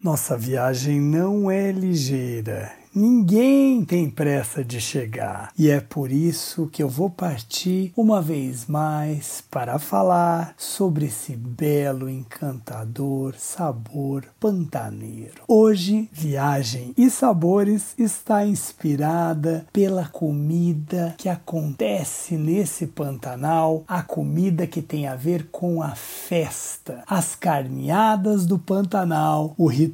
[0.00, 6.82] Nossa viagem não é ligeira Ninguém tem pressa de chegar, e é por isso que
[6.82, 15.42] eu vou partir uma vez mais para falar sobre esse belo, encantador sabor pantaneiro.
[15.46, 24.82] Hoje, Viagem e Sabores está inspirada pela comida que acontece nesse Pantanal, a comida que
[24.82, 29.87] tem a ver com a festa, as carneadas do Pantanal, o ritual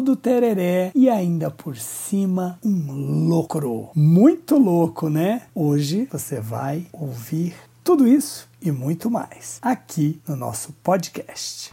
[0.00, 5.42] do tereré e ainda por cima um louco, muito louco, né?
[5.54, 11.70] Hoje você vai ouvir tudo isso e muito mais aqui no nosso podcast.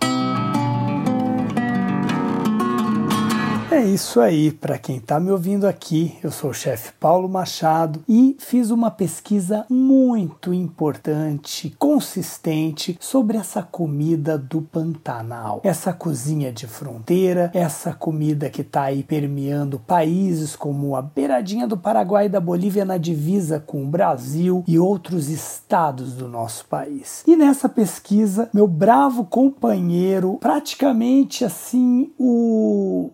[3.74, 8.04] É isso aí, para quem está me ouvindo aqui, eu sou o chefe Paulo Machado
[8.08, 15.60] e fiz uma pesquisa muito importante, consistente sobre essa comida do Pantanal.
[15.64, 21.76] Essa cozinha de fronteira, essa comida que está aí permeando países como a beiradinha do
[21.76, 27.24] Paraguai e da Bolívia na divisa com o Brasil e outros estados do nosso país.
[27.26, 33.10] E nessa pesquisa, meu bravo companheiro, praticamente assim o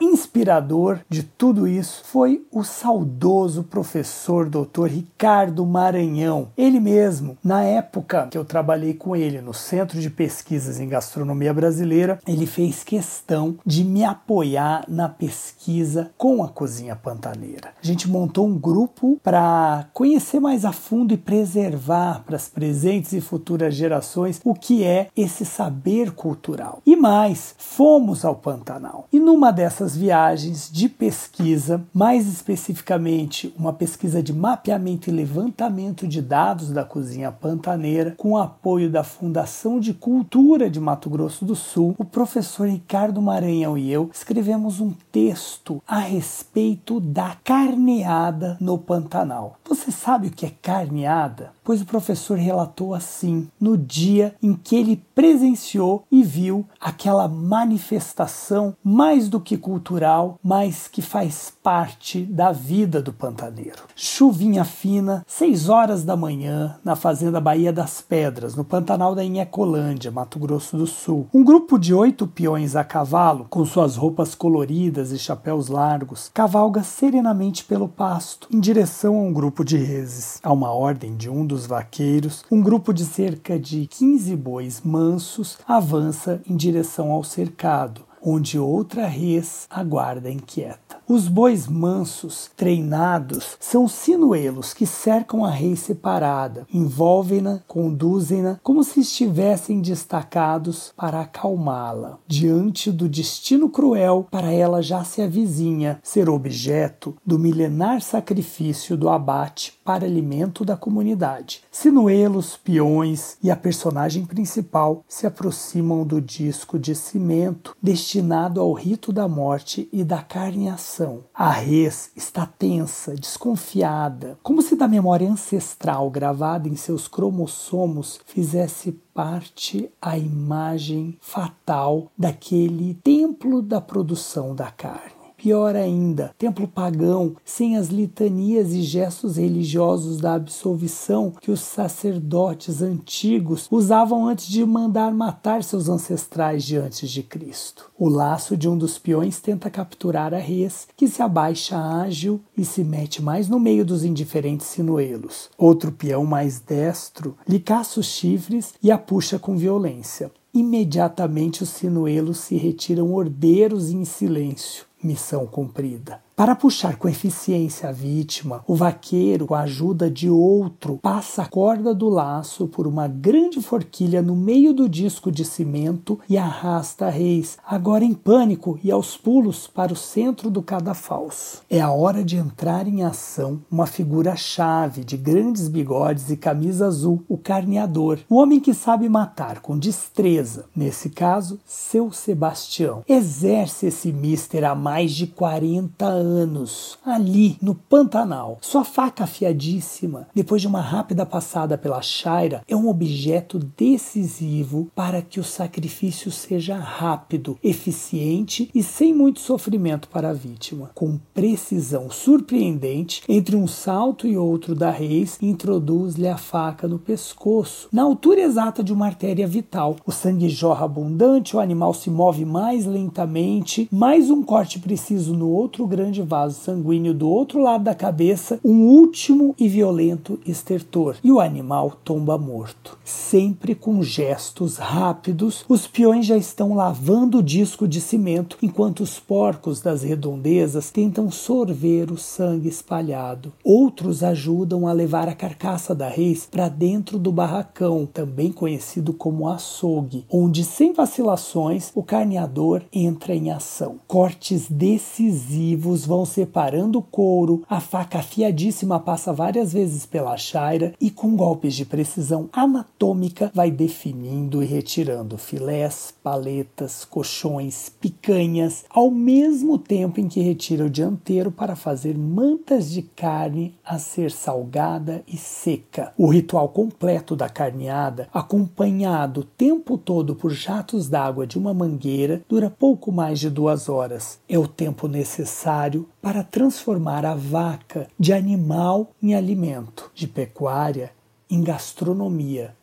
[0.00, 4.86] inspirador de tudo isso foi o saudoso professor Dr.
[4.86, 6.48] Ricardo Maranhão.
[6.56, 11.52] Ele mesmo, na época que eu trabalhei com ele no Centro de Pesquisas em Gastronomia
[11.52, 17.72] Brasileira, ele fez questão de me apoiar na pesquisa com a cozinha pantaneira.
[17.82, 23.12] A gente montou um grupo para conhecer mais a fundo e preservar para as presentes
[23.12, 26.82] e futuras gerações o que é esse saber cultural.
[26.86, 29.06] E mais, fomos ao Pantanal.
[29.12, 36.20] E numa dessas viagens de pesquisa, mais especificamente uma pesquisa de mapeamento e levantamento de
[36.20, 41.94] dados da cozinha pantaneira, com apoio da Fundação de Cultura de Mato Grosso do Sul,
[41.98, 49.56] o professor Ricardo Maranhão e eu escrevemos um texto a respeito da carneada no Pantanal.
[49.68, 51.52] Você sabe o que é carneada?
[51.62, 58.74] Pois o professor relatou assim, no dia em que ele presenciou e viu aquela manifestação
[58.82, 63.82] mais do que cultural mas que faz parte da vida do pantaneiro.
[63.94, 70.10] Chuvinha fina, 6 horas da manhã, na fazenda Bahia das Pedras, no Pantanal da Inhacolândia,
[70.10, 71.26] Mato Grosso do Sul.
[71.34, 76.82] Um grupo de oito peões a cavalo, com suas roupas coloridas e chapéus largos, cavalga
[76.82, 80.40] serenamente pelo pasto, em direção a um grupo de reses.
[80.42, 85.58] A uma ordem de um dos vaqueiros, um grupo de cerca de 15 bois mansos
[85.66, 90.98] avança em direção ao cercado, onde outra res aguarda inquieta.
[91.08, 99.00] Os bois mansos, treinados, são sinuelos que cercam a rei separada, envolvem-na, conduzem-na como se
[99.00, 102.18] estivessem destacados para acalmá-la.
[102.28, 109.08] Diante do destino cruel, para ela já se avizinha ser objeto do milenar sacrifício do
[109.08, 111.62] abate para alimento da comunidade.
[111.72, 117.76] Sinuelos, peões e a personagem principal se aproximam do disco de cimento
[118.10, 124.74] destinado ao rito da morte e da carneação a res está tensa, desconfiada, como se
[124.74, 133.80] da memória ancestral gravada em seus cromossomos fizesse parte a imagem fatal daquele templo da
[133.80, 135.19] produção da carne.
[135.42, 142.82] Pior ainda, templo pagão, sem as litanias e gestos religiosos da absolvição que os sacerdotes
[142.82, 147.90] antigos usavam antes de mandar matar seus ancestrais diante de Cristo.
[147.98, 152.62] O laço de um dos peões tenta capturar a res, que se abaixa ágil e
[152.62, 155.48] se mete mais no meio dos indiferentes sinuelos.
[155.56, 160.30] Outro peão mais destro lhe caça os chifres e a puxa com violência.
[160.52, 166.22] Imediatamente os sinuelos se retiram ordeiros em silêncio missão cumprida.
[166.40, 171.46] Para puxar com eficiência a vítima, o vaqueiro, com a ajuda de outro, passa a
[171.46, 177.10] corda do laço por uma grande forquilha no meio do disco de cimento e arrasta
[177.10, 181.60] reis, agora em pânico e aos pulos, para o centro do cadafalso.
[181.68, 187.22] É a hora de entrar em ação uma figura-chave de grandes bigodes e camisa azul,
[187.28, 193.04] o carneador, o homem que sabe matar com destreza, nesse caso, seu Sebastião.
[193.06, 198.58] Exerce esse mister há mais de 40 anos anos, ali no Pantanal.
[198.60, 205.20] Sua faca afiadíssima, depois de uma rápida passada pela chaira, é um objeto decisivo para
[205.20, 210.90] que o sacrifício seja rápido, eficiente e sem muito sofrimento para a vítima.
[210.94, 217.88] Com precisão surpreendente, entre um salto e outro da reis, introduz-lhe a faca no pescoço,
[217.92, 219.96] na altura exata de uma artéria vital.
[220.06, 225.48] O sangue jorra abundante, o animal se move mais lentamente, mais um corte preciso no
[225.48, 231.30] outro grande vaso sanguíneo do outro lado da cabeça, um último e violento estertor, e
[231.30, 232.98] o animal tomba morto.
[233.04, 239.18] Sempre com gestos rápidos, os peões já estão lavando o disco de cimento, enquanto os
[239.18, 243.52] porcos das redondezas tentam sorver o sangue espalhado.
[243.64, 249.48] Outros ajudam a levar a carcaça da reis para dentro do barracão, também conhecido como
[249.48, 253.96] açougue, onde sem vacilações o carneador entra em ação.
[254.06, 261.10] Cortes decisivos vão separando o couro, a faca afiadíssima passa várias vezes pela chaira e
[261.10, 269.78] com golpes de precisão anatômica vai definindo e retirando filés, paletas, colchões, picanhas, ao mesmo
[269.78, 275.36] tempo em que retira o dianteiro para fazer mantas de carne a ser salgada e
[275.36, 276.12] seca.
[276.16, 282.42] O ritual completo da carneada, acompanhado o tempo todo por jatos d'água de uma mangueira,
[282.48, 284.38] dura pouco mais de duas horas.
[284.48, 285.89] É o tempo necessário
[286.20, 291.12] para transformar a vaca de animal em alimento, de pecuária
[291.50, 292.76] em gastronomia,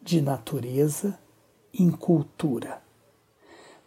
[0.00, 1.18] de natureza
[1.74, 2.80] em cultura.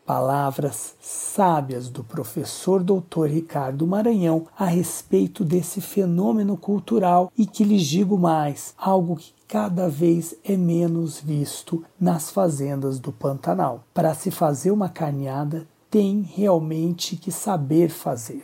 [0.05, 7.87] Palavras sábias do professor doutor Ricardo Maranhão a respeito desse fenômeno cultural e que lhes
[7.87, 13.83] digo mais, algo que cada vez é menos visto nas fazendas do Pantanal.
[13.95, 18.43] Para se fazer uma carneada, tem realmente que saber fazer.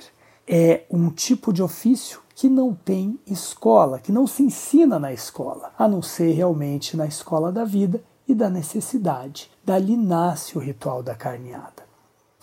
[0.53, 5.71] É um tipo de ofício que não tem escola, que não se ensina na escola,
[5.79, 9.49] a não ser realmente na escola da vida e da necessidade.
[9.63, 11.80] Dali nasce o ritual da carneada.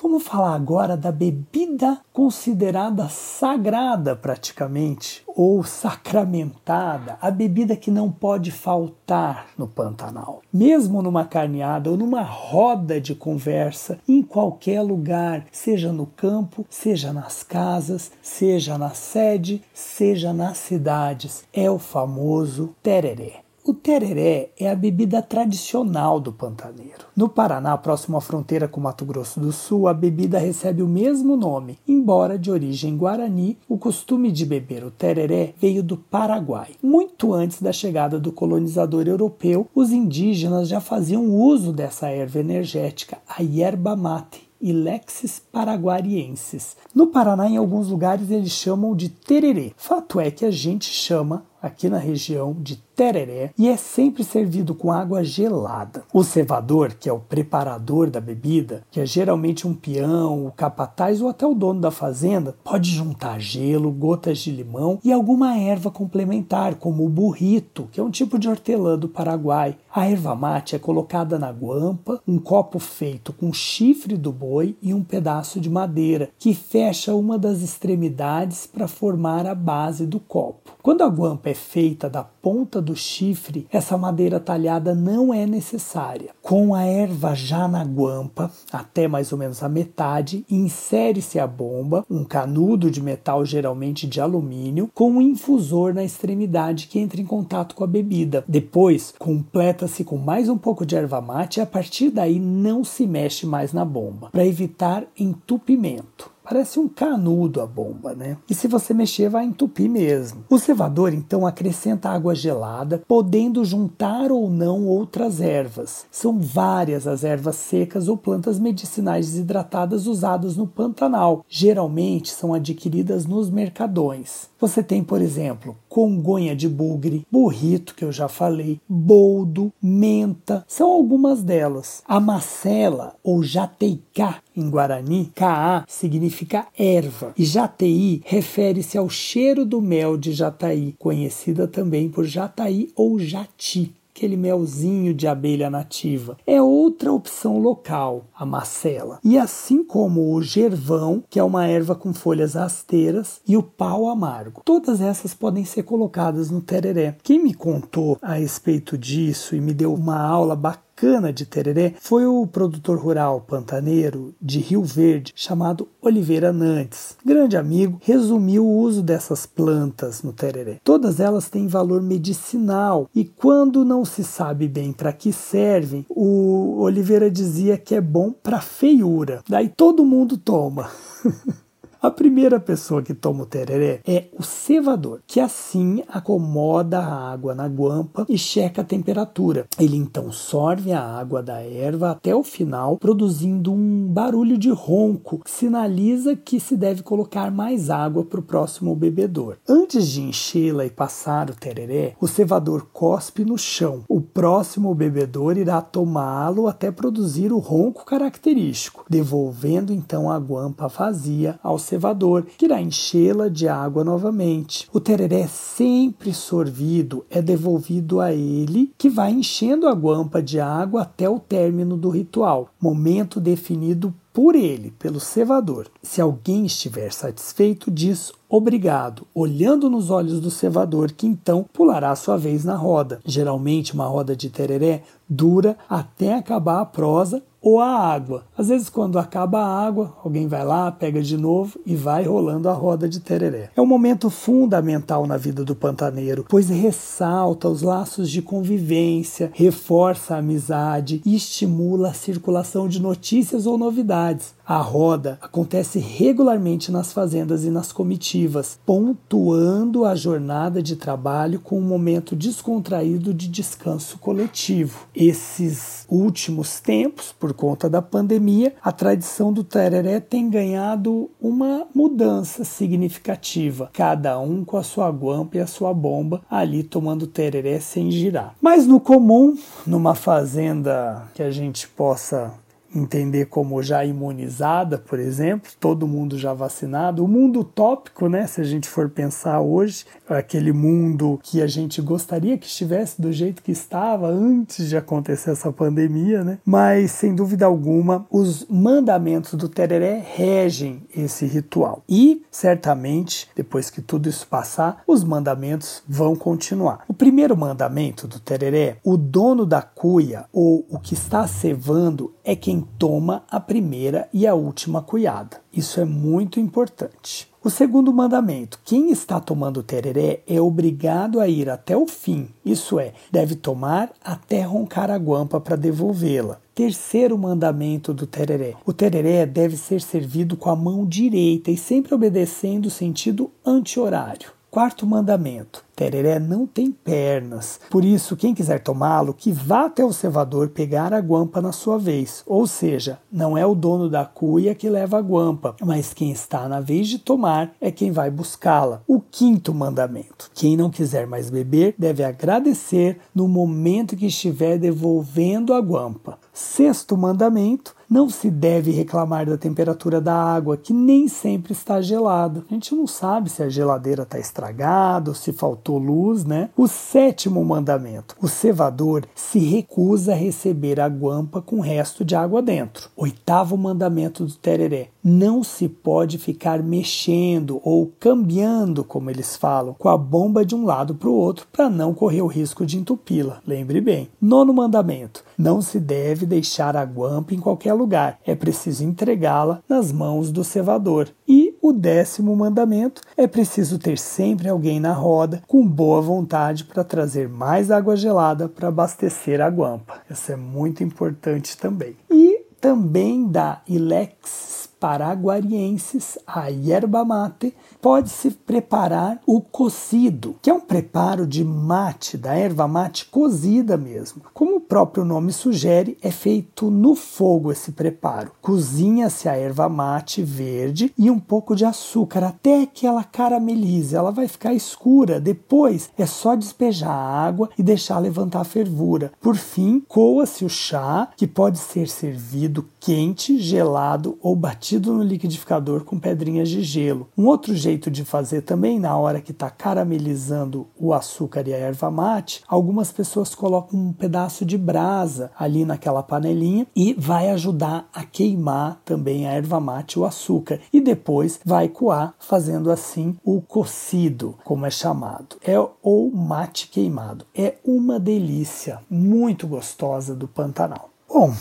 [0.00, 8.52] Vamos falar agora da bebida considerada sagrada, praticamente, ou sacramentada, a bebida que não pode
[8.52, 10.40] faltar no Pantanal.
[10.52, 17.12] Mesmo numa carneada ou numa roda de conversa, em qualquer lugar, seja no campo, seja
[17.12, 23.47] nas casas, seja na sede, seja nas cidades, é o famoso tereré.
[23.68, 27.04] O tereré é a bebida tradicional do pantaneiro.
[27.14, 31.36] No Paraná, próximo à fronteira com Mato Grosso do Sul, a bebida recebe o mesmo
[31.36, 36.70] nome, embora de origem guarani, o costume de beber o tereré veio do Paraguai.
[36.82, 43.18] Muito antes da chegada do colonizador europeu, os indígenas já faziam uso dessa erva energética,
[43.28, 46.76] a yerba mate, e Lexis paraguariensis.
[46.94, 49.72] No Paraná, em alguns lugares, eles chamam de tererê.
[49.76, 54.74] Fato é que a gente chama aqui na região de tereré e é sempre servido
[54.74, 56.02] com água gelada.
[56.12, 61.22] O cevador, que é o preparador da bebida, que é geralmente um peão, o capataz
[61.22, 65.92] ou até o dono da fazenda, pode juntar gelo, gotas de limão e alguma erva
[65.92, 69.76] complementar, como o burrito, que é um tipo de hortelã do Paraguai.
[69.94, 74.92] A erva mate é colocada na guampa, um copo feito com chifre do boi e
[74.92, 80.72] um pedaço de madeira, que fecha uma das extremidades para formar a base do copo.
[80.82, 86.30] Quando a guampa é feita da ponta do chifre, essa madeira talhada não é necessária.
[86.42, 92.04] Com a erva já na guampa, até mais ou menos a metade, insere-se a bomba,
[92.10, 97.26] um canudo de metal geralmente de alumínio, com um infusor na extremidade que entra em
[97.26, 98.44] contato com a bebida.
[98.46, 103.06] Depois, completa-se com mais um pouco de erva mate e a partir daí não se
[103.06, 106.37] mexe mais na bomba, para evitar entupimento.
[106.48, 108.38] Parece um canudo a bomba, né?
[108.48, 110.46] E se você mexer, vai entupir mesmo.
[110.48, 116.06] O cevador então acrescenta água gelada, podendo juntar ou não outras ervas.
[116.10, 121.44] São várias as ervas secas ou plantas medicinais desidratadas usadas no Pantanal.
[121.50, 124.48] Geralmente são adquiridas nos mercadões.
[124.58, 130.90] Você tem, por exemplo, congonha de bugre, burrito, que eu já falei, boldo, menta, são
[130.90, 132.02] algumas delas.
[132.08, 139.80] A macela ou jateicá em Guarani, Kaá significa erva e Jataí refere-se ao cheiro do
[139.80, 146.36] mel de Jataí, conhecida também por Jataí ou Jati aquele melzinho de abelha nativa.
[146.44, 149.20] É outra opção local, a macela.
[149.22, 154.08] E assim como o gervão, que é uma erva com folhas rasteiras, e o pau
[154.08, 154.62] amargo.
[154.64, 157.16] Todas essas podem ser colocadas no tereré.
[157.22, 161.94] Quem me contou a respeito disso e me deu uma aula bacana cana de tereré
[162.00, 167.16] foi o produtor rural pantaneiro de Rio Verde chamado Oliveira Nantes.
[167.24, 170.80] Grande amigo, resumiu o uso dessas plantas no tereré.
[170.82, 176.80] Todas elas têm valor medicinal e quando não se sabe bem para que servem, o
[176.80, 179.42] Oliveira dizia que é bom para feiura.
[179.48, 180.90] Daí todo mundo toma.
[182.00, 187.56] A primeira pessoa que toma o tereré é o cevador, que assim acomoda a água
[187.56, 189.66] na guampa e checa a temperatura.
[189.76, 195.40] Ele então sorve a água da erva até o final, produzindo um barulho de ronco
[195.40, 199.56] que sinaliza que se deve colocar mais água para o próximo bebedor.
[199.68, 204.04] Antes de enchê-la e passar o tereré, o cevador cospe no chão.
[204.08, 211.58] O próximo bebedor irá tomá-lo até produzir o ronco característico, devolvendo então a guampa vazia
[211.60, 214.88] ao cevador, que irá enchê-la de água novamente.
[214.92, 221.02] O tereré sempre sorvido é devolvido a ele, que vai enchendo a guampa de água
[221.02, 225.88] até o término do ritual, momento definido por ele, pelo cevador.
[226.00, 232.36] Se alguém estiver satisfeito, diz obrigado, olhando nos olhos do cevador, que então pulará sua
[232.36, 233.18] vez na roda.
[233.24, 238.44] Geralmente, uma roda de tereré dura até acabar a prosa ou a água.
[238.56, 242.68] Às vezes, quando acaba a água, alguém vai lá, pega de novo e vai rolando
[242.68, 243.70] a roda de tereré.
[243.76, 250.34] É um momento fundamental na vida do pantaneiro, pois ressalta os laços de convivência, reforça
[250.34, 254.27] a amizade e estimula a circulação de notícias ou novidades.
[254.66, 261.78] A roda acontece regularmente nas fazendas e nas comitivas, pontuando a jornada de trabalho com
[261.78, 265.06] um momento descontraído de descanso coletivo.
[265.14, 272.64] Esses últimos tempos, por conta da pandemia, a tradição do tereré tem ganhado uma mudança
[272.64, 278.10] significativa, cada um com a sua guampa e a sua bomba ali tomando tereré sem
[278.10, 278.54] girar.
[278.60, 279.56] Mas no comum,
[279.86, 282.52] numa fazenda que a gente possa
[282.94, 287.24] entender como já imunizada, por exemplo, todo mundo já vacinado.
[287.24, 292.00] O mundo utópico, né, se a gente for pensar hoje, aquele mundo que a gente
[292.00, 296.58] gostaria que estivesse do jeito que estava antes de acontecer essa pandemia, né?
[296.64, 302.02] Mas sem dúvida alguma, os mandamentos do Tereré regem esse ritual.
[302.08, 307.04] E certamente, depois que tudo isso passar, os mandamentos vão continuar.
[307.08, 312.56] O primeiro mandamento do Tereré, o dono da cuia ou o que está cevando é
[312.56, 315.60] quem toma a primeira e a última cuiada.
[315.70, 317.46] Isso é muito importante.
[317.62, 322.98] O segundo mandamento: quem está tomando tereré é obrigado a ir até o fim, isso
[322.98, 326.58] é, deve tomar até roncar a guampa para devolvê-la.
[326.74, 332.14] Terceiro mandamento do tereré: o tereré deve ser servido com a mão direita e sempre
[332.14, 334.52] obedecendo o sentido anti-horário.
[334.70, 337.80] Quarto mandamento: Tereré não tem pernas.
[337.90, 341.98] Por isso, quem quiser tomá-lo, que vá até o cevador pegar a guampa na sua
[341.98, 342.44] vez.
[342.46, 346.68] Ou seja, não é o dono da cuia que leva a guampa, mas quem está
[346.68, 349.02] na vez de tomar é quem vai buscá-la.
[349.08, 355.74] O quinto mandamento: quem não quiser mais beber deve agradecer no momento que estiver devolvendo
[355.74, 356.38] a guampa.
[356.52, 362.64] Sexto mandamento: não se deve reclamar da temperatura da água, que nem sempre está gelada.
[362.70, 366.70] A gente não sabe se a geladeira está estragada ou se faltou luz, né?
[366.76, 372.60] O sétimo mandamento: o cevador se recusa a receber a guampa com resto de água
[372.60, 373.08] dentro.
[373.16, 380.08] Oitavo mandamento do tereré: não se pode ficar mexendo ou cambiando, como eles falam, com
[380.08, 383.60] a bomba de um lado para o outro para não correr o risco de entupi-la.
[383.66, 384.28] Lembre bem.
[384.40, 390.10] Nono mandamento: não se deve deixar a guampa em qualquer lugar, é preciso entregá-la nas
[390.10, 391.28] mãos do cevador.
[391.46, 397.02] E o décimo mandamento é preciso ter sempre alguém na roda com boa vontade para
[397.02, 400.20] trazer mais água gelada para abastecer a guampa.
[400.28, 402.16] Isso é muito importante também.
[402.30, 410.80] E também da Ilex paraguarienses, a yerba mate, pode-se preparar o cocido, que é um
[410.80, 414.42] preparo de mate, da erva mate cozida mesmo.
[414.52, 418.52] Como o próprio nome sugere, é feito no fogo esse preparo.
[418.60, 424.30] Cozinha-se a erva mate verde e um pouco de açúcar até que ela caramelize, ela
[424.30, 425.40] vai ficar escura.
[425.40, 429.32] Depois é só despejar a água e deixar levantar a fervura.
[429.40, 436.04] Por fim, coa-se o chá, que pode ser servido quente, gelado ou batido no liquidificador
[436.04, 437.30] com pedrinhas de gelo.
[437.38, 441.78] Um outro jeito de fazer também, na hora que está caramelizando o açúcar e a
[441.78, 448.06] erva mate, algumas pessoas colocam um pedaço de brasa ali naquela panelinha e vai ajudar
[448.12, 450.78] a queimar também a erva mate e o açúcar.
[450.92, 455.56] E depois vai coar, fazendo assim o cocido, como é chamado.
[455.64, 457.46] É o mate queimado.
[457.54, 461.08] É uma delícia, muito gostosa do Pantanal.
[461.26, 461.54] Bom,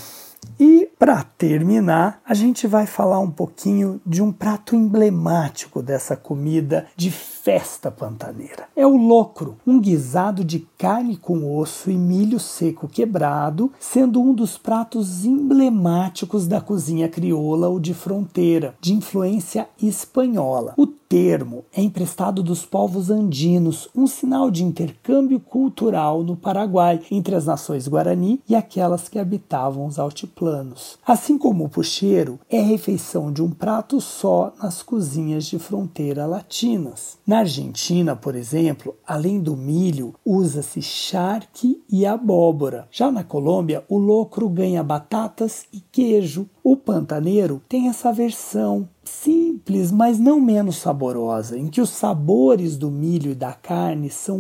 [0.59, 6.87] e para terminar, a gente vai falar um pouquinho de um prato emblemático dessa comida
[6.95, 8.67] de festa pantaneira.
[8.75, 14.33] É o locro, um guisado de carne com osso e milho seco quebrado, sendo um
[14.33, 20.73] dos pratos emblemáticos da cozinha crioula ou de fronteira, de influência espanhola.
[20.77, 27.35] O termo é emprestado dos povos andinos, um sinal de intercâmbio cultural no Paraguai entre
[27.35, 30.86] as nações guarani e aquelas que habitavam os altiplanos.
[31.05, 37.17] Assim como o pucheiro, é refeição de um prato só nas cozinhas de fronteira latinas.
[37.25, 42.87] Na Argentina, por exemplo, além do milho, usa-se charque e abóbora.
[42.91, 46.49] Já na Colômbia, o locro ganha batatas e queijo.
[46.63, 52.91] O pantaneiro tem essa versão simples, mas não menos saborosa, em que os sabores do
[52.91, 54.37] milho e da carne são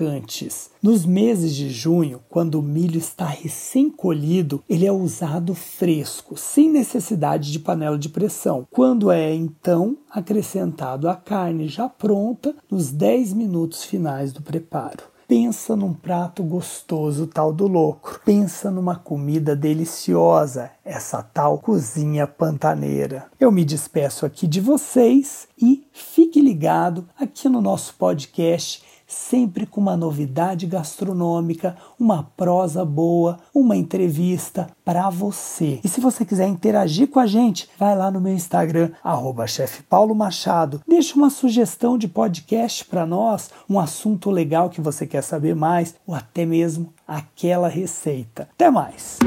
[0.00, 0.70] marcantes.
[0.82, 7.52] Nos meses de junho, quando o milho está recém-colhido, ele é usado fresco, sem necessidade
[7.52, 8.66] de panela de pressão.
[8.70, 15.10] Quando é então acrescentado a carne já pronta nos 10 minutos finais do preparo.
[15.28, 18.20] Pensa num prato gostoso, tal do louco.
[18.24, 23.26] Pensa numa comida deliciosa, essa tal cozinha pantaneira.
[23.38, 29.80] Eu me despeço aqui de vocês e fique ligado aqui no nosso podcast sempre com
[29.80, 35.80] uma novidade gastronômica, uma prosa boa, uma entrevista para você.
[35.82, 39.44] E se você quiser interagir com a gente, vai lá no meu Instagram, arroba
[40.14, 40.80] Machado.
[40.86, 45.94] Deixa uma sugestão de podcast para nós, um assunto legal que você quer saber mais,
[46.06, 48.48] ou até mesmo aquela receita.
[48.54, 49.18] Até mais!